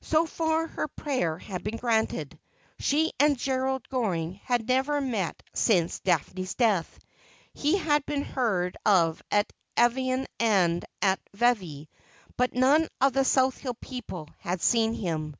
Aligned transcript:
So 0.00 0.26
far 0.26 0.68
her 0.68 0.86
prayer 0.86 1.38
had 1.38 1.64
been 1.64 1.76
granted. 1.76 2.38
She 2.78 3.10
and 3.18 3.36
Gerald 3.36 3.88
Goring 3.88 4.34
had 4.44 4.68
never 4.68 5.00
met 5.00 5.42
since 5.54 5.98
Daphne's 5.98 6.54
death. 6.54 7.00
He 7.52 7.78
had 7.78 8.06
been 8.06 8.22
heard 8.22 8.76
of 8.86 9.20
at 9.32 9.52
Evian 9.76 10.28
and 10.38 10.82
then 10.84 10.88
at 11.02 11.18
Vevey; 11.34 11.88
but 12.36 12.54
none 12.54 12.86
of 13.00 13.12
the 13.12 13.24
South 13.24 13.58
Hill 13.58 13.74
people 13.74 14.28
had 14.38 14.62
seen 14.62 14.94
him. 14.94 15.34